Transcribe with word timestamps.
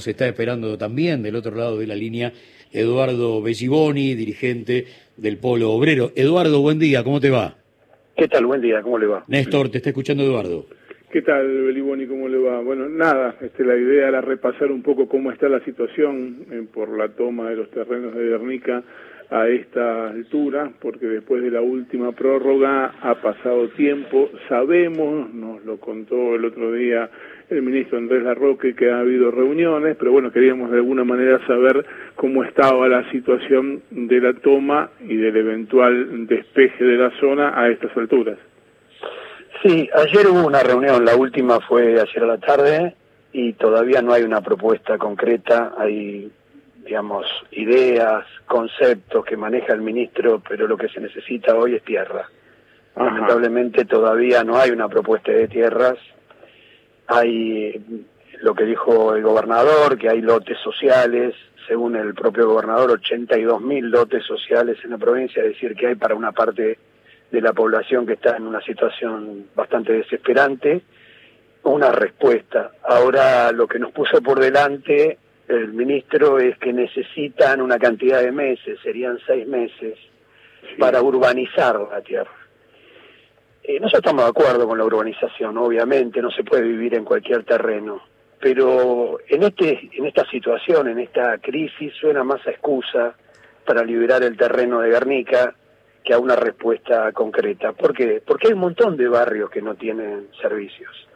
Se 0.00 0.12
está 0.12 0.28
esperando 0.28 0.78
también 0.78 1.24
del 1.24 1.34
otro 1.34 1.56
lado 1.56 1.76
de 1.76 1.88
la 1.88 1.96
línea 1.96 2.32
Eduardo 2.70 3.42
Belliboni, 3.42 4.14
dirigente 4.14 4.84
del 5.16 5.38
Polo 5.38 5.72
Obrero. 5.72 6.12
Eduardo, 6.14 6.60
buen 6.60 6.78
día, 6.78 7.02
¿cómo 7.02 7.18
te 7.18 7.30
va? 7.30 7.56
¿Qué 8.16 8.28
tal? 8.28 8.46
Buen 8.46 8.60
día, 8.60 8.80
¿cómo 8.80 8.96
le 8.96 9.08
va? 9.08 9.24
Néstor, 9.26 9.70
te 9.70 9.78
está 9.78 9.90
escuchando 9.90 10.22
Eduardo. 10.22 10.66
¿Qué 11.10 11.20
tal, 11.22 11.48
Beliboni? 11.48 12.06
¿Cómo 12.06 12.28
le 12.28 12.38
va? 12.38 12.60
Bueno, 12.60 12.88
nada, 12.88 13.34
este, 13.40 13.64
la 13.64 13.74
idea 13.74 14.06
era 14.06 14.20
repasar 14.20 14.70
un 14.70 14.84
poco 14.84 15.08
cómo 15.08 15.32
está 15.32 15.48
la 15.48 15.64
situación 15.64 16.46
eh, 16.52 16.62
por 16.72 16.96
la 16.96 17.08
toma 17.08 17.50
de 17.50 17.56
los 17.56 17.68
terrenos 17.72 18.14
de 18.14 18.22
Guernica 18.22 18.84
a 19.30 19.48
esta 19.48 20.10
altura, 20.10 20.70
porque 20.80 21.06
después 21.06 21.42
de 21.42 21.50
la 21.50 21.60
última 21.60 22.12
prórroga 22.12 22.94
ha 23.02 23.20
pasado 23.20 23.68
tiempo, 23.70 24.30
sabemos, 24.48 25.34
nos 25.34 25.64
lo 25.64 25.78
contó 25.78 26.36
el 26.36 26.44
otro 26.44 26.72
día 26.72 27.10
el 27.50 27.62
ministro 27.62 27.98
Andrés 27.98 28.22
Larroque 28.22 28.74
que 28.74 28.90
ha 28.90 29.00
habido 29.00 29.30
reuniones, 29.30 29.96
pero 29.98 30.12
bueno, 30.12 30.30
queríamos 30.30 30.70
de 30.70 30.78
alguna 30.78 31.04
manera 31.04 31.44
saber 31.46 31.84
cómo 32.14 32.44
estaba 32.44 32.88
la 32.88 33.10
situación 33.10 33.82
de 33.90 34.20
la 34.20 34.34
toma 34.34 34.90
y 35.00 35.16
del 35.16 35.36
eventual 35.36 36.26
despeje 36.26 36.84
de 36.84 36.96
la 36.96 37.10
zona 37.18 37.58
a 37.58 37.68
estas 37.68 37.96
alturas. 37.96 38.38
Sí, 39.62 39.88
ayer 39.92 40.26
hubo 40.28 40.46
una 40.46 40.62
reunión, 40.62 41.04
la 41.04 41.16
última 41.16 41.58
fue 41.60 42.00
ayer 42.00 42.22
a 42.22 42.26
la 42.26 42.38
tarde 42.38 42.94
y 43.32 43.54
todavía 43.54 44.02
no 44.02 44.12
hay 44.12 44.22
una 44.22 44.40
propuesta 44.40 44.98
concreta, 44.98 45.74
hay 45.76 46.30
digamos, 46.84 47.26
ideas, 47.50 48.24
conceptos 48.46 49.22
que 49.26 49.36
maneja 49.36 49.74
el 49.74 49.82
ministro, 49.82 50.42
pero 50.48 50.66
lo 50.66 50.78
que 50.78 50.88
se 50.88 51.00
necesita 51.00 51.54
hoy 51.54 51.74
es 51.74 51.82
tierra. 51.82 52.30
Lamentablemente 52.96 53.84
todavía 53.84 54.42
no 54.42 54.56
hay 54.56 54.70
una 54.70 54.88
propuesta 54.88 55.30
de 55.30 55.48
tierras, 55.48 55.98
hay 57.08 58.06
lo 58.40 58.54
que 58.54 58.64
dijo 58.64 59.14
el 59.14 59.22
gobernador, 59.22 59.98
que 59.98 60.08
hay 60.08 60.20
lotes 60.20 60.58
sociales, 60.58 61.34
según 61.66 61.96
el 61.96 62.14
propio 62.14 62.48
gobernador, 62.48 62.92
82 62.92 63.60
mil 63.60 63.90
lotes 63.90 64.24
sociales 64.24 64.78
en 64.84 64.90
la 64.90 64.98
provincia, 64.98 65.42
es 65.42 65.50
decir, 65.50 65.74
que 65.74 65.88
hay 65.88 65.94
para 65.96 66.14
una 66.14 66.32
parte 66.32 66.78
de 67.30 67.40
la 67.40 67.52
población 67.52 68.06
que 68.06 68.14
está 68.14 68.36
en 68.36 68.46
una 68.46 68.60
situación 68.62 69.48
bastante 69.54 69.92
desesperante, 69.92 70.82
una 71.64 71.90
respuesta. 71.90 72.72
Ahora 72.84 73.52
lo 73.52 73.66
que 73.66 73.78
nos 73.78 73.92
puso 73.92 74.22
por 74.22 74.40
delante 74.40 75.18
el 75.48 75.72
ministro 75.72 76.38
es 76.38 76.58
que 76.58 76.72
necesitan 76.72 77.60
una 77.60 77.78
cantidad 77.78 78.20
de 78.20 78.32
meses, 78.32 78.78
serían 78.82 79.18
seis 79.26 79.46
meses, 79.46 79.98
para 80.78 81.02
urbanizar 81.02 81.80
la 81.90 82.00
tierra. 82.02 82.30
Eh, 83.68 83.78
nosotros 83.80 84.00
estamos 84.00 84.24
de 84.24 84.30
acuerdo 84.30 84.66
con 84.66 84.78
la 84.78 84.84
urbanización, 84.86 85.58
obviamente, 85.58 86.22
no 86.22 86.30
se 86.30 86.42
puede 86.42 86.62
vivir 86.62 86.94
en 86.94 87.04
cualquier 87.04 87.44
terreno, 87.44 88.00
pero 88.40 89.18
en, 89.28 89.42
este, 89.42 89.90
en 89.92 90.06
esta 90.06 90.24
situación, 90.30 90.88
en 90.88 90.98
esta 90.98 91.36
crisis, 91.36 91.92
suena 92.00 92.24
más 92.24 92.46
a 92.46 92.50
excusa 92.50 93.14
para 93.66 93.84
liberar 93.84 94.22
el 94.22 94.38
terreno 94.38 94.80
de 94.80 94.88
Guernica 94.88 95.54
que 96.02 96.14
a 96.14 96.18
una 96.18 96.34
respuesta 96.34 97.12
concreta. 97.12 97.72
¿Por 97.72 97.92
qué? 97.92 98.22
Porque 98.26 98.46
hay 98.46 98.54
un 98.54 98.60
montón 98.60 98.96
de 98.96 99.06
barrios 99.06 99.50
que 99.50 99.60
no 99.60 99.74
tienen 99.74 100.28
servicios. 100.40 101.06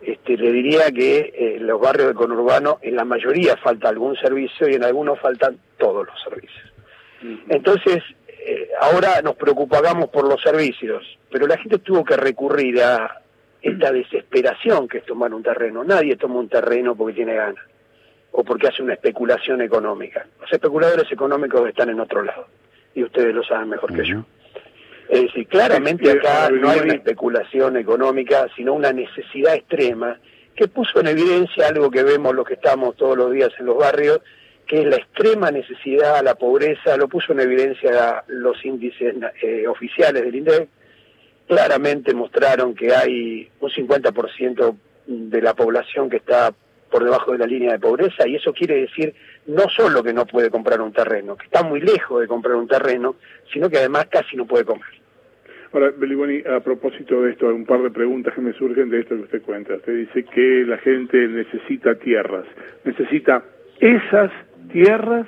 Este, 0.00 0.38
le 0.38 0.52
diría 0.52 0.90
que 0.90 1.34
eh, 1.34 1.58
los 1.60 1.78
barrios 1.78 2.08
de 2.08 2.14
conurbano 2.14 2.78
en 2.80 2.96
la 2.96 3.04
mayoría 3.04 3.58
falta 3.58 3.90
algún 3.90 4.16
servicio 4.16 4.70
y 4.70 4.74
en 4.74 4.84
algunos 4.84 5.20
faltan 5.20 5.58
todos 5.76 6.06
los 6.06 6.22
servicios. 6.22 6.72
Entonces, 7.50 8.02
eh, 8.46 8.68
ahora 8.80 9.22
nos 9.22 9.36
preocupamos 9.36 10.08
por 10.10 10.28
los 10.28 10.40
servicios, 10.42 11.02
pero 11.30 11.46
la 11.46 11.56
gente 11.56 11.78
tuvo 11.78 12.04
que 12.04 12.16
recurrir 12.16 12.82
a 12.82 13.20
esta 13.62 13.90
desesperación 13.90 14.86
que 14.88 14.98
es 14.98 15.04
tomar 15.04 15.32
un 15.32 15.42
terreno. 15.42 15.82
Nadie 15.84 16.16
toma 16.16 16.36
un 16.36 16.48
terreno 16.48 16.94
porque 16.94 17.14
tiene 17.14 17.34
ganas 17.34 17.64
o 18.32 18.44
porque 18.44 18.68
hace 18.68 18.82
una 18.82 18.94
especulación 18.94 19.62
económica. 19.62 20.26
Los 20.40 20.52
especuladores 20.52 21.10
económicos 21.10 21.66
están 21.68 21.88
en 21.88 22.00
otro 22.00 22.22
lado 22.22 22.46
y 22.94 23.02
ustedes 23.02 23.34
lo 23.34 23.42
saben 23.44 23.70
mejor 23.70 23.94
que 23.94 24.04
yo. 24.04 24.24
Es 25.08 25.22
decir, 25.22 25.46
claramente 25.46 26.10
acá 26.10 26.50
no 26.50 26.68
hay 26.70 26.80
una 26.80 26.94
especulación 26.94 27.76
económica, 27.76 28.46
sino 28.56 28.74
una 28.74 28.92
necesidad 28.92 29.54
extrema 29.54 30.18
que 30.56 30.68
puso 30.68 31.00
en 31.00 31.08
evidencia 31.08 31.68
algo 31.68 31.90
que 31.90 32.02
vemos 32.02 32.34
los 32.34 32.46
que 32.46 32.54
estamos 32.54 32.96
todos 32.96 33.16
los 33.16 33.32
días 33.32 33.50
en 33.58 33.66
los 33.66 33.76
barrios, 33.76 34.20
que 34.66 34.80
es 34.82 34.86
la 34.86 34.96
extrema 34.96 35.50
necesidad, 35.50 36.22
la 36.22 36.34
pobreza, 36.34 36.96
lo 36.96 37.08
puso 37.08 37.32
en 37.32 37.40
evidencia 37.40 38.24
los 38.28 38.64
índices 38.64 39.14
eh, 39.42 39.66
oficiales 39.66 40.24
del 40.24 40.34
INDEC, 40.34 40.68
claramente 41.46 42.14
mostraron 42.14 42.74
que 42.74 42.94
hay 42.94 43.50
un 43.60 43.70
50% 43.70 44.76
de 45.06 45.42
la 45.42 45.54
población 45.54 46.08
que 46.08 46.16
está 46.16 46.54
por 46.90 47.04
debajo 47.04 47.32
de 47.32 47.38
la 47.38 47.46
línea 47.46 47.72
de 47.72 47.78
pobreza 47.78 48.26
y 48.26 48.36
eso 48.36 48.52
quiere 48.52 48.76
decir 48.76 49.14
no 49.46 49.68
solo 49.68 50.02
que 50.02 50.12
no 50.12 50.26
puede 50.26 50.50
comprar 50.50 50.80
un 50.80 50.92
terreno, 50.92 51.36
que 51.36 51.46
está 51.46 51.62
muy 51.62 51.80
lejos 51.80 52.20
de 52.20 52.28
comprar 52.28 52.54
un 52.54 52.68
terreno, 52.68 53.16
sino 53.52 53.68
que 53.68 53.78
además 53.78 54.06
casi 54.06 54.36
no 54.36 54.46
puede 54.46 54.64
comer. 54.64 54.88
Ahora, 55.72 55.90
Beliboni, 55.90 56.40
a 56.46 56.60
propósito 56.60 57.22
de 57.22 57.32
esto, 57.32 57.48
un 57.48 57.66
par 57.66 57.82
de 57.82 57.90
preguntas 57.90 58.32
que 58.32 58.40
me 58.40 58.52
surgen 58.52 58.90
de 58.90 59.00
esto 59.00 59.16
que 59.16 59.22
usted 59.22 59.42
cuenta. 59.42 59.74
Usted 59.74 59.92
dice 59.92 60.24
que 60.24 60.64
la 60.64 60.78
gente 60.78 61.16
necesita 61.26 61.96
tierras. 61.96 62.46
¿Necesita 62.84 63.42
esas 63.80 64.30
tierras 64.68 65.26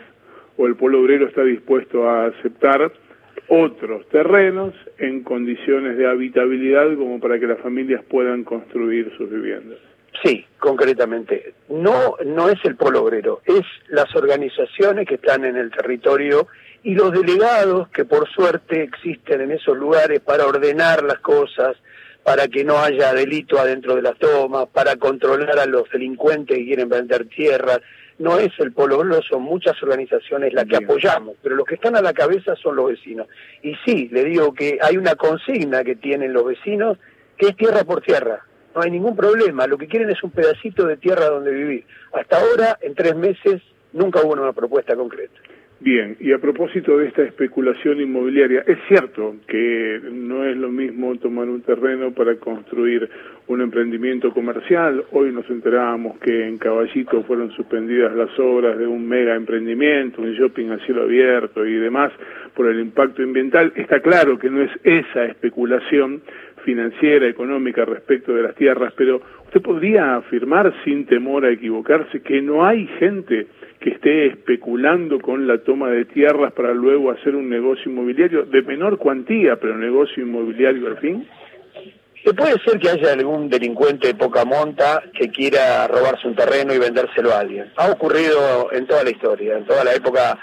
o 0.56 0.66
el 0.66 0.76
pueblo 0.76 1.00
obrero 1.00 1.26
está 1.26 1.42
dispuesto 1.42 2.08
a 2.08 2.26
aceptar 2.26 2.92
otros 3.48 4.08
terrenos 4.08 4.74
en 4.98 5.22
condiciones 5.22 5.97
de 5.97 6.08
habitabilidad 6.08 6.97
como 6.97 7.20
para 7.20 7.38
que 7.38 7.47
las 7.47 7.60
familias 7.60 8.02
puedan 8.08 8.44
construir 8.44 9.12
sus 9.16 9.30
viviendas? 9.30 9.78
Sí, 10.22 10.44
concretamente. 10.58 11.54
No, 11.69 12.16
no 12.24 12.48
es 12.48 12.58
el 12.64 12.76
polo 12.76 13.02
obrero, 13.02 13.42
es 13.44 13.64
las 13.88 14.14
organizaciones 14.16 15.06
que 15.06 15.16
están 15.16 15.44
en 15.44 15.56
el 15.56 15.70
territorio 15.70 16.48
y 16.82 16.94
los 16.94 17.12
delegados 17.12 17.88
que 17.88 18.04
por 18.04 18.28
suerte 18.30 18.82
existen 18.82 19.41
en 19.42 19.53
esos 19.53 19.76
lugares 19.76 20.20
para 20.20 20.47
ordenar 20.47 21.03
las 21.03 21.18
cosas, 21.18 21.76
para 22.22 22.48
que 22.48 22.64
no 22.64 22.78
haya 22.78 23.12
delito 23.12 23.58
adentro 23.58 23.94
de 23.94 24.03
las 24.03 24.18
tomas, 24.18 24.68
para 24.68 24.97
controlar 24.97 25.58
a 25.58 25.66
los 25.66 25.88
delincuentes 25.91 26.56
que 26.56 26.64
quieren 26.64 26.88
vender 26.88 27.26
tierras. 27.26 27.80
No 28.19 28.38
es 28.38 28.53
el 28.59 28.72
polo 28.72 28.99
obrero, 28.99 29.21
son 29.22 29.43
muchas 29.43 29.81
organizaciones 29.82 30.53
las 30.54 30.65
que 30.65 30.77
apoyamos, 30.77 31.37
pero 31.43 31.54
los 31.54 31.66
que 31.66 31.75
están 31.75 31.97
a 31.97 32.03
la 32.03 32.15
cabeza 32.15 32.56
son 32.56 32.77
los 32.77 32.88
vecinos. 32.88 33.27
Y 33.62 33.75
sí, 33.84 34.09
le 34.10 34.25
digo 34.25 34.54
que 34.54 34.78
hay 34.81 34.97
una 34.97 35.15
consigna 35.16 35.84
que 35.84 35.97
tienen 35.97 36.32
los 36.32 36.47
vecinos 36.47 36.99
que 37.37 37.49
es 37.49 37.56
tierra 37.56 37.84
por 37.84 38.00
tierra 38.00 38.43
no 38.77 38.82
hay 38.82 38.91
ningún 38.91 39.16
problema, 39.16 39.66
lo 39.66 39.78
que 39.78 39.88
quieren 39.88 40.10
es 40.10 40.22
un 40.22 40.31
pedacito 40.31 40.87
de 40.87 40.99
tierra 40.99 41.31
donde 41.31 41.50
vivir. 41.50 41.87
Hasta 42.12 42.38
ahora, 42.38 42.78
en 42.82 42.94
tres 42.94 43.16
meses, 43.16 43.62
nunca 43.94 44.21
hubo 44.21 44.34
una 44.34 44.53
propuesta 44.53 44.94
concreta. 44.94 45.41
Bien, 45.78 46.16
y 46.20 46.32
a 46.32 46.38
propósito 46.38 46.97
de 46.97 47.09
esta 47.09 47.22
especulación 47.22 48.00
inmobiliaria, 48.00 48.64
es 48.66 48.78
cierto 48.88 49.37
que 49.47 50.00
no 50.10 50.42
es 50.47 50.56
lo 50.56 50.70
mismo 50.70 51.14
tomar 51.16 51.50
un 51.50 51.60
terreno 51.60 52.12
para 52.12 52.37
construir 52.37 53.06
un 53.48 53.60
emprendimiento 53.60 54.32
comercial. 54.32 55.04
Hoy 55.12 55.32
nos 55.32 55.48
enterábamos 55.50 56.19
que 56.20 56.48
en 56.48 56.56
Caballito 56.56 57.22
fueron 57.25 57.50
suspendidas 57.53 58.16
las 58.16 58.31
obras 58.38 58.78
de 58.78 58.86
un 58.86 59.06
mega 59.06 59.36
emprendimiento, 59.36 60.22
un 60.22 60.32
shopping 60.32 60.70
a 60.70 60.78
cielo 60.86 61.03
abierto 61.03 61.66
y 61.66 61.75
demás 61.75 62.10
por 62.54 62.69
el 62.69 62.81
impacto 62.81 63.22
ambiental. 63.22 63.70
Está 63.76 64.00
claro 64.00 64.38
que 64.38 64.48
no 64.48 64.62
es 64.62 64.70
esa 64.82 65.26
especulación 65.26 66.22
financiera, 66.66 67.28
económica 67.28 67.84
respecto 67.84 68.34
de 68.34 68.43
las 68.43 68.56
tierras, 68.56 68.93
pero 68.97 69.22
usted 69.44 69.62
podría 69.62 70.16
afirmar 70.16 70.75
sin 70.84 71.06
temor 71.06 71.47
a 71.47 71.53
equivocarse 71.53 72.21
que 72.21 72.43
no 72.43 72.66
hay 72.66 72.87
gente 72.99 73.47
que 73.81 73.91
esté 73.91 74.27
especulando 74.27 75.21
con 75.21 75.47
la 75.47 75.59
toma 75.59 75.91
de 75.91 76.04
tierras 76.06 76.53
para 76.53 76.75
luego 76.75 77.12
hacer 77.12 77.37
un 77.37 77.49
negocio 77.49 77.91
inmobiliario 77.91 78.43
de 78.44 78.62
menor 78.62 78.99
cuantía, 78.99 79.56
pero 79.56 79.78
negocio 79.78 80.25
inmobiliario 80.25 80.88
al 80.88 80.99
fin? 80.99 81.25
puede 82.34 82.56
ser 82.65 82.81
que 82.81 82.91
haya 82.91 83.12
algún 83.12 83.48
delincuente 83.48 84.09
de 84.09 84.15
poca 84.15 84.44
monta 84.44 85.00
que 85.16 85.28
quiera 85.28 85.87
robarse 85.87 86.27
un 86.27 86.34
terreno 86.34 86.75
y 86.75 86.78
vendérselo 86.78 87.33
a 87.33 87.38
alguien. 87.41 87.72
Ha 87.77 87.91
ocurrido 87.91 88.72
en 88.72 88.84
toda 88.86 89.04
la 89.04 89.10
historia, 89.10 89.59
en 89.59 89.65
toda 89.65 89.84
la 89.84 89.95
época, 89.95 90.36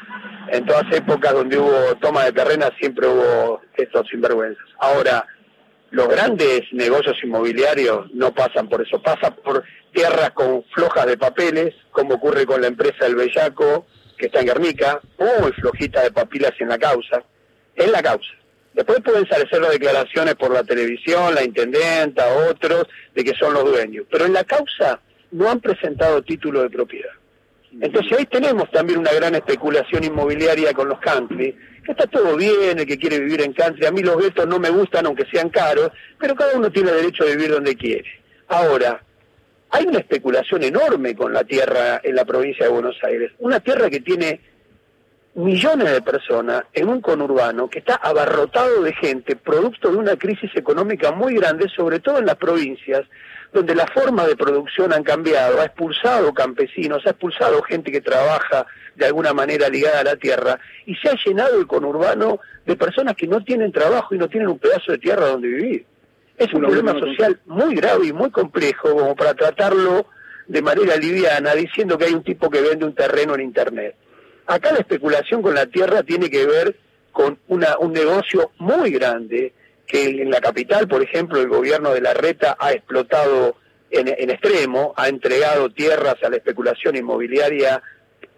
en 0.50 0.66
todas 0.66 0.86
épocas 0.94 1.34
donde 1.34 1.58
hubo 1.58 1.96
toma 2.00 2.24
de 2.24 2.32
terrenas 2.32 2.72
siempre 2.80 3.06
hubo 3.08 3.62
estos 3.76 4.08
sinvergüenzas. 4.08 4.64
Ahora, 4.80 5.26
los 5.94 6.08
grandes 6.08 6.62
negocios 6.72 7.16
inmobiliarios 7.24 8.12
no 8.14 8.34
pasan 8.34 8.68
por 8.68 8.82
eso, 8.82 9.00
pasan 9.00 9.36
por 9.44 9.64
tierras 9.94 10.32
con 10.32 10.64
flojas 10.74 11.06
de 11.06 11.18
papeles, 11.18 11.76
como 11.92 12.16
ocurre 12.16 12.48
con 12.48 12.62
la 12.62 12.68
empresa 12.68 13.06
El 13.06 13.16
Bellaco, 13.16 13.86
que 14.18 14.26
está 14.26 14.40
en 14.40 14.48
Guernica, 14.48 15.00
muy 15.20 15.52
flojita 15.52 16.02
de 16.02 16.10
papilas 16.10 16.54
en 16.58 16.70
la 16.70 16.80
causa, 16.80 17.24
en 17.76 17.92
la 17.92 18.02
causa. 18.02 18.32
Después 18.74 19.02
pueden 19.02 19.28
hacer 19.32 19.62
las 19.62 19.70
declaraciones 19.70 20.34
por 20.34 20.52
la 20.52 20.64
televisión, 20.64 21.36
la 21.36 21.44
intendenta, 21.44 22.26
otros, 22.50 22.88
de 23.14 23.24
que 23.24 23.36
son 23.36 23.54
los 23.54 23.64
dueños. 23.64 24.08
Pero 24.10 24.26
en 24.26 24.34
la 24.34 24.44
causa 24.46 25.00
no 25.30 25.48
han 25.48 25.60
presentado 25.60 26.24
título 26.24 26.64
de 26.64 26.72
propiedad. 26.72 27.14
Entonces 27.82 28.18
ahí 28.18 28.26
tenemos 28.26 28.70
también 28.72 29.00
una 29.00 29.12
gran 29.14 29.36
especulación 29.36 30.04
inmobiliaria 30.04 30.74
con 30.74 30.90
los 30.90 31.00
country, 31.00 31.56
que 31.84 31.92
está 31.92 32.06
todo 32.08 32.36
bien, 32.38 32.80
el 32.80 32.86
que 32.86 32.98
quiere 32.98 33.20
vivir 33.20 33.42
en 33.42 33.54
country. 33.54 33.86
A 33.86 33.92
mí 33.92 34.02
los 34.02 34.18
guetos 34.18 34.48
no 34.48 34.60
me 34.60 34.70
gustan 34.70 35.06
aunque 35.06 35.26
sean 35.32 35.50
caros, 35.50 35.90
pero 36.20 36.36
cada 36.36 36.56
uno 36.56 36.72
tiene 36.72 36.92
derecho 36.92 37.24
a 37.24 37.28
vivir 37.28 37.52
donde 37.52 37.76
quiere. 37.76 38.10
Ahora, 38.48 39.02
hay 39.72 39.88
una 39.88 40.00
especulación 40.00 40.64
enorme 40.64 41.16
con 41.16 41.34
la 41.34 41.44
tierra 41.44 42.00
en 42.04 42.16
la 42.16 42.26
provincia 42.26 42.66
de 42.66 42.72
Buenos 42.72 42.96
Aires, 43.04 43.32
una 43.40 43.60
tierra 43.60 43.90
que 43.90 44.02
tiene 44.02 44.40
millones 45.36 45.92
de 45.92 46.02
personas 46.02 46.64
en 46.74 46.90
un 46.90 47.02
conurbano 47.02 47.68
que 47.70 47.80
está 47.80 47.96
abarrotado 47.96 48.84
de 48.84 48.94
gente, 48.94 49.36
producto 49.36 49.90
de 49.90 49.98
una 49.98 50.16
crisis 50.16 50.52
económica 50.56 51.12
muy 51.12 51.34
grande, 51.36 51.68
sobre 51.76 52.00
todo 52.00 52.20
en 52.20 52.28
las 52.28 52.36
provincias, 52.36 53.02
donde 53.54 53.76
la 53.76 53.86
forma 53.88 54.26
de 54.26 54.36
producción 54.36 54.92
han 54.94 55.04
cambiado, 55.04 55.62
ha 55.62 55.66
expulsado 55.66 56.34
campesinos, 56.34 57.06
ha 57.06 57.12
expulsado 57.12 57.62
gente 57.62 57.92
que 57.92 58.02
trabaja 58.02 58.66
de 58.96 59.06
alguna 59.06 59.32
manera 59.34 59.70
ligada 59.70 60.00
a 60.00 60.04
la 60.04 60.16
tierra, 60.16 60.60
y 60.86 60.96
se 60.96 61.10
ha 61.10 61.16
llenado 61.24 61.60
el 61.60 61.68
conurbano 61.68 62.40
de 62.66 62.76
personas 62.76 63.16
que 63.16 63.28
no 63.28 63.44
tienen 63.44 63.72
trabajo 63.72 64.16
y 64.16 64.18
no 64.18 64.28
tienen 64.28 64.50
un 64.50 64.58
pedazo 64.58 64.92
de 64.92 64.98
tierra 64.98 65.28
donde 65.28 65.48
vivir. 65.48 65.86
Es 66.38 66.52
un 66.54 66.62
problema 66.62 66.94
social 66.94 67.40
muy 67.46 67.76
grave 67.76 68.08
y 68.08 68.14
muy 68.14 68.32
complejo 68.32 68.90
como 68.92 69.16
para 69.16 69.36
tratarlo 69.36 70.08
de 70.48 70.62
manera 70.62 70.96
liviana, 70.98 71.54
diciendo 71.54 71.98
que 71.98 72.06
hay 72.06 72.14
un 72.14 72.24
tipo 72.24 72.50
que 72.50 72.62
vende 72.62 72.86
un 72.86 72.96
terreno 72.96 73.36
en 73.36 73.42
Internet. 73.42 73.96
Acá 74.48 74.72
la 74.72 74.80
especulación 74.80 75.42
con 75.42 75.54
la 75.54 75.68
tierra 75.68 76.02
tiene 76.04 76.30
que 76.30 76.46
ver 76.46 76.76
con 77.12 77.38
una, 77.48 77.78
un 77.78 77.94
negocio 77.94 78.52
muy 78.58 78.92
grande 78.92 79.54
que 79.88 80.06
en 80.06 80.32
la 80.32 80.40
capital, 80.40 80.88
por 80.88 81.04
ejemplo, 81.04 81.40
el 81.40 81.48
gobierno 81.48 81.94
de 81.94 82.02
la 82.02 82.14
Reta 82.14 82.56
ha 82.60 82.72
explotado 82.72 83.58
en, 83.92 84.08
en 84.08 84.30
extremo, 84.30 84.94
ha 84.98 85.08
entregado 85.08 85.70
tierras 85.70 86.16
a 86.24 86.30
la 86.30 86.38
especulación 86.38 86.96
inmobiliaria 86.96 87.82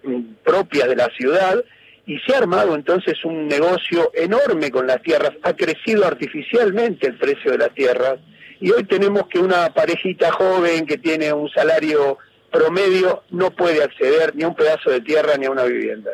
mm, 0.03 0.21
propia 0.44 0.88
de 0.88 0.95
la 0.95 1.07
ciudad 1.18 1.63
y 2.06 2.19
se 2.19 2.36
ha 2.36 2.39
armado 2.39 2.75
entonces 2.75 3.24
un 3.25 3.47
negocio 3.47 4.12
enorme 4.13 4.69
con 4.71 4.86
las 4.88 5.01
tierras, 5.01 5.31
ha 5.42 5.53
crecido 5.53 6.06
artificialmente 6.06 7.07
el 7.07 7.18
precio 7.18 7.51
de 7.51 7.57
las 7.57 7.74
tierras 7.74 8.19
y 8.59 8.71
hoy 8.71 8.83
tenemos 8.83 9.27
que 9.27 9.39
una 9.39 9.74
parejita 9.74 10.31
joven 10.31 10.86
que 10.86 10.97
tiene 10.97 11.33
un 11.33 11.50
salario 11.50 12.18
promedio 12.51 13.24
no 13.31 13.51
puede 13.51 13.83
acceder 13.83 14.36
ni 14.36 14.44
a 14.44 14.47
un 14.47 14.56
pedazo 14.56 14.89
de 14.89 15.01
tierra 15.01 15.36
ni 15.38 15.45
a 15.45 15.51
una 15.51 15.63
vivienda. 15.63 16.12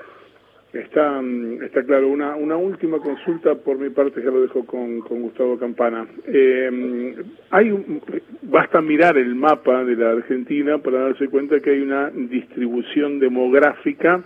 Está, 0.74 1.22
mm, 1.22 1.64
está 1.64 1.84
claro. 1.84 2.08
Una, 2.08 2.36
una 2.36 2.56
última 2.56 3.00
consulta 3.00 3.56
por 3.56 3.78
mi 3.78 3.90
parte, 3.90 4.22
ya 4.24 4.32
lo 4.32 4.42
dejo 4.42 4.66
con, 4.66 5.02
con 5.02 5.22
Gustavo 5.22 5.58
Campana. 5.58 6.08
Eh, 6.28 7.16
hay 7.50 7.72
un, 7.72 8.02
basta 8.44 8.82
mirar 8.82 9.18
el 9.18 9.36
mapa 9.36 9.84
de 9.84 9.96
la 9.96 10.12
Argentina 10.12 10.78
para 10.78 11.02
darse 11.02 11.28
cuenta 11.28 11.60
que 11.60 11.72
hay 11.72 11.82
una 11.82 12.10
distribución 12.10 13.20
demográfica 13.20 14.24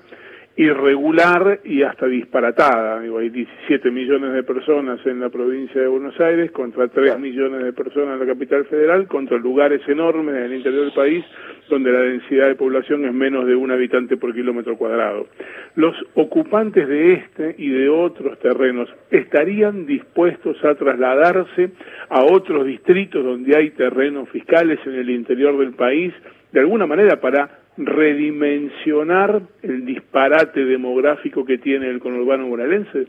irregular 0.57 1.59
y 1.63 1.83
hasta 1.83 2.05
disparatada. 2.05 3.01
Digo, 3.01 3.19
hay 3.19 3.29
17 3.29 3.91
millones 3.91 4.33
de 4.33 4.43
personas 4.43 5.05
en 5.05 5.19
la 5.19 5.29
provincia 5.29 5.81
de 5.81 5.87
Buenos 5.87 6.19
Aires 6.19 6.51
contra 6.51 6.87
3 6.87 7.19
millones 7.19 7.63
de 7.63 7.73
personas 7.73 8.13
en 8.13 8.27
la 8.27 8.33
capital 8.33 8.65
federal, 8.65 9.07
contra 9.07 9.37
lugares 9.37 9.81
enormes 9.87 10.35
en 10.35 10.43
el 10.43 10.53
interior 10.53 10.83
del 10.83 10.93
país 10.93 11.25
donde 11.69 11.91
la 11.91 11.99
densidad 11.99 12.47
de 12.47 12.55
población 12.55 13.05
es 13.05 13.13
menos 13.13 13.45
de 13.45 13.55
un 13.55 13.71
habitante 13.71 14.17
por 14.17 14.33
kilómetro 14.33 14.77
cuadrado. 14.77 15.27
Los 15.75 15.95
ocupantes 16.13 16.87
de 16.87 17.13
este 17.13 17.55
y 17.57 17.69
de 17.69 17.89
otros 17.89 18.39
terrenos 18.39 18.89
estarían 19.09 19.85
dispuestos 19.85 20.63
a 20.63 20.75
trasladarse 20.75 21.71
a 22.09 22.23
otros 22.23 22.65
distritos 22.65 23.23
donde 23.23 23.57
hay 23.57 23.71
terrenos 23.71 24.29
fiscales 24.29 24.79
en 24.85 24.93
el 24.93 25.09
interior 25.09 25.57
del 25.57 25.73
país, 25.73 26.13
de 26.51 26.59
alguna 26.59 26.85
manera 26.85 27.19
para 27.19 27.64
redimensionar 27.77 29.41
el 29.61 29.85
disparate 29.85 30.63
demográfico 30.63 31.45
que 31.45 31.57
tiene 31.57 31.89
el 31.89 31.99
conurbano 31.99 32.47
bonaerense? 32.47 33.07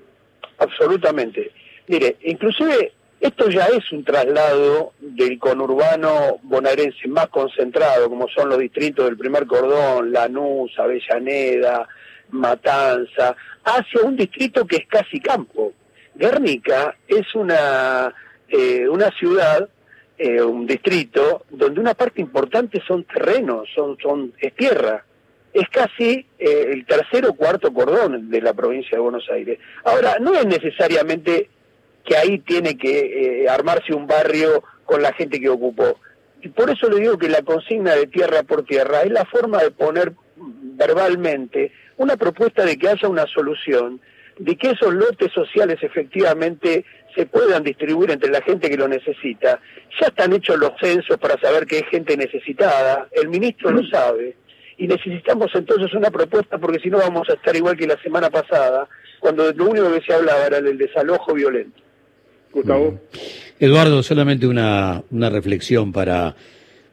Absolutamente. 0.59 1.53
Mire, 1.89 2.17
inclusive 2.23 2.93
esto 3.21 3.49
ya 3.49 3.67
es 3.67 3.91
un 3.93 4.05
traslado 4.05 4.93
del 5.01 5.39
conurbano 5.39 6.39
bonaerense 6.43 7.09
más 7.09 7.29
concentrado, 7.29 8.09
como 8.09 8.29
son 8.29 8.49
los 8.49 8.59
distritos 8.59 9.07
del 9.07 9.17
primer 9.17 9.47
cordón, 9.47 10.13
Lanús, 10.13 10.79
Avellaneda, 10.79 11.89
Matanza, 12.31 13.37
hacia 13.65 14.03
un 14.03 14.17
distrito 14.17 14.67
que 14.67 14.77
es 14.77 14.87
casi 14.87 15.21
campo. 15.21 15.73
Guernica 16.15 16.97
es 17.07 17.35
una, 17.35 18.13
eh, 18.49 18.89
una 18.89 19.11
ciudad 19.13 19.69
eh, 20.19 20.43
un 20.43 20.67
distrito 20.67 21.45
donde 21.51 21.81
una 21.81 21.95
parte 21.95 22.21
importante 22.21 22.81
son 22.87 23.05
terrenos, 23.05 23.69
son, 23.75 23.99
son 23.99 24.33
es 24.41 24.55
tierra. 24.55 25.05
Es 25.53 25.69
casi 25.69 26.27
eh, 26.39 26.71
el 26.73 26.85
tercer 26.87 27.27
o 27.27 27.35
cuarto 27.35 27.73
cordón 27.73 28.31
de 28.31 28.41
la 28.41 28.53
provincia 28.53 28.97
de 28.97 29.03
Buenos 29.03 29.29
Aires. 29.31 29.59
Ahora, 29.85 30.19
no 30.21 30.35
es 30.35 30.47
necesariamente 30.47 31.49
que 32.05 32.17
ahí 32.17 32.39
tiene 32.39 32.77
que 32.77 33.43
eh, 33.43 33.49
armarse 33.49 33.95
un 33.95 34.07
barrio 34.07 34.63
con 34.85 35.03
la 35.03 35.13
gente 35.13 35.41
que 35.41 35.49
ocupó. 35.49 35.99
Y 36.43 36.49
por 36.49 36.71
eso 36.71 36.89
le 36.89 37.01
digo 37.01 37.19
que 37.19 37.29
la 37.29 37.43
consigna 37.43 37.95
de 37.95 38.07
tierra 38.07 38.43
por 38.43 38.65
tierra 38.65 39.03
es 39.03 39.11
la 39.11 39.25
forma 39.25 39.63
de 39.63 39.71
poner 39.71 40.13
verbalmente 40.37 41.73
una 41.97 42.17
propuesta 42.17 42.65
de 42.65 42.79
que 42.79 42.89
haya 42.89 43.09
una 43.09 43.27
solución, 43.27 44.01
de 44.39 44.57
que 44.57 44.71
esos 44.71 44.95
lotes 44.95 45.33
sociales 45.33 45.79
efectivamente 45.83 46.85
se 47.17 47.27
puedan 47.27 47.65
distribuir 47.65 48.11
entre 48.11 48.31
la 48.31 48.43
gente 48.43 48.69
que 48.69 48.77
lo 48.77 48.87
necesita. 48.87 49.59
Ya 50.01 50.09
están 50.09 50.33
hechos 50.35 50.59
los 50.59 50.73
censos 50.79 51.17
para 51.19 51.41
saber 51.41 51.67
que 51.67 51.77
hay 51.77 51.85
gente 51.91 52.17
necesitada, 52.17 53.09
el 53.13 53.29
ministro 53.29 53.71
lo 53.71 53.85
sabe, 53.89 54.37
y 54.79 54.87
necesitamos 54.87 55.51
entonces 55.55 55.93
una 55.95 56.11
propuesta 56.11 56.59
porque 56.59 56.79
si 56.79 56.91
no 56.91 56.99
vamos 56.99 57.29
a 57.31 57.33
estar 57.33 57.57
igual 57.57 57.77
que 57.77 57.87
la 57.87 58.01
semana 58.03 58.29
pasada, 58.29 58.87
cuando 59.19 59.51
lo 59.53 59.71
único 59.71 59.91
que 59.93 60.03
se 60.03 60.13
hablaba 60.13 60.47
era 60.47 60.61
del 60.61 60.77
desalojo 60.77 61.33
violento. 61.33 61.81
Gustavo. 62.53 62.93
Mm. 62.93 63.65
Eduardo, 63.65 64.03
solamente 64.03 64.47
una, 64.47 65.03
una 65.11 65.31
reflexión 65.31 65.93
para, 65.93 66.37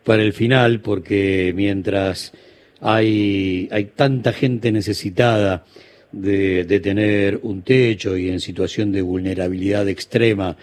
para 0.05 0.23
el 0.23 0.31
final, 0.31 0.79
porque 0.79 1.51
mientras 1.53 2.31
hay, 2.79 3.67
hay 3.71 3.85
tanta 3.85 4.31
gente 4.31 4.71
necesitada, 4.71 5.65
de, 6.13 6.79
tener 6.79 7.39
un 7.41 7.63
techo 7.63 8.15
y 8.15 8.29
en 8.29 8.39
situación 8.39 8.91
de 8.91 9.01
vulnerabilidad 9.01 9.87
extrema 9.89 10.55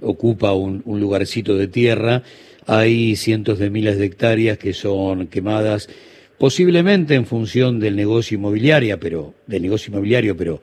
ocupa 0.00 0.52
un, 0.52 0.82
lugarcito 0.84 1.56
de 1.56 1.66
tierra, 1.66 2.22
hay 2.66 3.16
cientos 3.16 3.58
de 3.58 3.70
miles 3.70 3.98
de 3.98 4.04
hectáreas 4.04 4.58
que 4.58 4.72
son 4.72 5.26
quemadas 5.26 5.88
posiblemente 6.36 7.14
en 7.14 7.26
función 7.26 7.80
del 7.80 7.96
negocio 7.96 8.36
inmobiliario, 8.36 9.00
pero 9.00 9.34
del 9.46 9.62
negocio 9.62 9.90
inmobiliario, 9.90 10.36
pero 10.36 10.60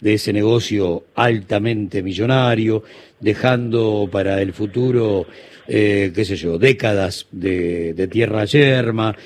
de 0.00 0.14
ese 0.14 0.32
negocio 0.32 1.04
altamente 1.14 2.02
millonario, 2.02 2.82
dejando 3.20 4.08
para 4.12 4.42
el 4.42 4.52
futuro, 4.52 5.26
eh, 5.66 6.12
qué 6.14 6.24
sé 6.26 6.36
yo, 6.36 6.58
décadas 6.58 7.26
de, 7.30 8.08
tierra 8.10 8.44
yerma. 8.44 9.16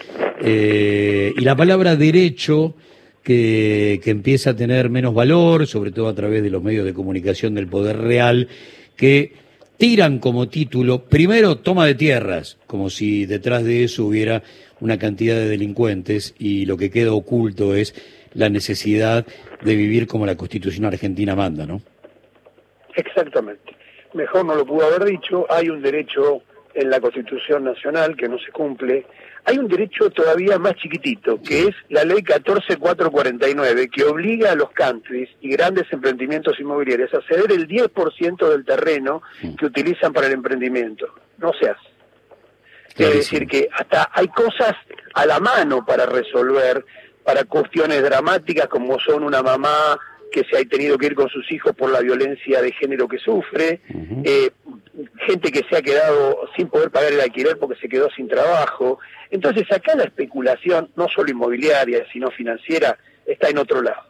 Eh, 0.42 1.32
y 1.36 1.40
la 1.40 1.56
palabra 1.56 1.96
derecho 1.96 2.76
que, 3.22 4.00
empieza 4.04 4.50
a 4.50 4.56
tener 4.56 4.90
menos 4.90 5.14
valor, 5.14 5.66
sobre 5.66 5.92
todo 5.92 6.08
a 6.08 6.14
través 6.14 6.42
de 6.42 6.50
los 6.50 6.62
medios 6.62 6.84
de 6.84 6.94
comunicación 6.94 7.54
del 7.54 7.66
poder 7.66 7.98
real, 7.98 8.48
que 8.96 9.32
tiran 9.76 10.18
como 10.18 10.48
título, 10.48 11.04
primero, 11.04 11.56
toma 11.56 11.86
de 11.86 11.94
tierras, 11.94 12.58
como 12.66 12.90
si 12.90 13.26
detrás 13.26 13.64
de 13.64 13.84
eso 13.84 14.04
hubiera 14.04 14.42
una 14.80 14.98
cantidad 14.98 15.36
de 15.36 15.48
delincuentes 15.48 16.34
y 16.38 16.66
lo 16.66 16.76
que 16.76 16.90
queda 16.90 17.12
oculto 17.12 17.74
es 17.74 17.94
la 18.34 18.48
necesidad 18.48 19.26
de 19.62 19.74
vivir 19.74 20.06
como 20.06 20.26
la 20.26 20.36
Constitución 20.36 20.84
argentina 20.84 21.34
manda, 21.34 21.66
¿no? 21.66 21.80
Exactamente. 22.94 23.76
Mejor 24.14 24.44
no 24.44 24.54
lo 24.54 24.66
pudo 24.66 24.86
haber 24.86 25.04
dicho, 25.04 25.46
hay 25.48 25.68
un 25.68 25.82
derecho 25.82 26.42
en 26.74 26.90
la 26.90 27.00
Constitución 27.00 27.64
Nacional 27.64 28.16
que 28.16 28.28
no 28.28 28.38
se 28.38 28.50
cumple, 28.50 29.06
hay 29.44 29.58
un 29.58 29.68
derecho 29.68 30.10
todavía 30.10 30.58
más 30.58 30.74
chiquitito, 30.74 31.40
que 31.42 31.68
es 31.68 31.74
la 31.88 32.04
ley 32.04 32.22
14449, 32.22 33.88
que 33.88 34.04
obliga 34.04 34.52
a 34.52 34.54
los 34.54 34.70
countries 34.70 35.28
y 35.40 35.50
grandes 35.50 35.86
emprendimientos 35.92 36.58
inmobiliarios 36.60 37.12
a 37.14 37.22
ceder 37.22 37.52
el 37.52 37.68
10% 37.68 38.48
del 38.48 38.64
terreno 38.64 39.22
que 39.58 39.66
utilizan 39.66 40.12
para 40.12 40.26
el 40.26 40.34
emprendimiento. 40.34 41.06
No 41.38 41.52
se 41.52 41.70
hace. 41.70 41.90
Quiere 42.94 43.14
decir 43.14 43.46
que 43.46 43.68
hasta 43.72 44.10
hay 44.12 44.28
cosas 44.28 44.74
a 45.14 45.26
la 45.26 45.40
mano 45.40 45.84
para 45.86 46.06
resolver, 46.06 46.84
para 47.24 47.44
cuestiones 47.44 48.02
dramáticas 48.02 48.66
como 48.66 48.98
son 48.98 49.22
una 49.22 49.42
mamá 49.42 49.98
que 50.30 50.44
se 50.44 50.56
ha 50.56 50.64
tenido 50.64 50.96
que 50.96 51.06
ir 51.06 51.14
con 51.14 51.28
sus 51.28 51.50
hijos 51.50 51.74
por 51.74 51.90
la 51.90 52.00
violencia 52.00 52.62
de 52.62 52.72
género 52.72 53.08
que 53.08 53.18
sufre, 53.18 53.80
eh, 54.24 54.50
gente 55.26 55.50
que 55.50 55.64
se 55.68 55.76
ha 55.76 55.82
quedado 55.82 56.48
sin 56.56 56.68
poder 56.68 56.90
pagar 56.90 57.12
el 57.12 57.20
alquiler 57.20 57.58
porque 57.58 57.80
se 57.80 57.88
quedó 57.88 58.08
sin 58.10 58.28
trabajo. 58.28 58.98
Entonces 59.30 59.70
acá 59.70 59.94
la 59.94 60.04
especulación, 60.04 60.90
no 60.96 61.08
solo 61.08 61.30
inmobiliaria, 61.30 62.04
sino 62.12 62.30
financiera, 62.30 62.98
está 63.26 63.48
en 63.48 63.58
otro 63.58 63.82
lado. 63.82 64.02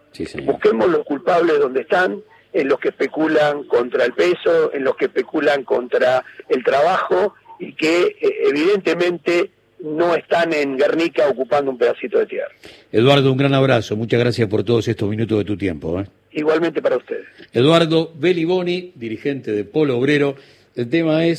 Busquemos 0.44 0.88
los 0.88 1.04
culpables 1.04 1.58
donde 1.58 1.82
están, 1.82 2.22
en 2.52 2.68
los 2.68 2.80
que 2.80 2.88
especulan 2.88 3.64
contra 3.64 4.04
el 4.04 4.12
peso, 4.12 4.72
en 4.72 4.84
los 4.84 4.96
que 4.96 5.04
especulan 5.06 5.62
contra 5.62 6.24
el 6.48 6.64
trabajo 6.64 7.34
y 7.60 7.74
que 7.74 8.16
eh, 8.20 8.34
evidentemente 8.48 9.50
no 9.82 10.14
están 10.14 10.52
en 10.52 10.76
Guernica 10.76 11.28
ocupando 11.28 11.70
un 11.70 11.78
pedacito 11.78 12.18
de 12.18 12.26
tierra. 12.26 12.50
Eduardo, 12.92 13.30
un 13.30 13.38
gran 13.38 13.54
abrazo. 13.54 13.96
Muchas 13.96 14.20
gracias 14.20 14.48
por 14.48 14.64
todos 14.64 14.88
estos 14.88 15.08
minutos 15.08 15.38
de 15.38 15.44
tu 15.44 15.56
tiempo. 15.56 16.00
¿eh? 16.00 16.06
Igualmente 16.32 16.82
para 16.82 16.96
ustedes. 16.96 17.26
Eduardo 17.52 18.12
Beliboni, 18.14 18.92
dirigente 18.94 19.52
de 19.52 19.64
Polo 19.64 19.96
Obrero. 19.96 20.36
El 20.76 20.88
tema 20.88 21.24
es 21.26 21.38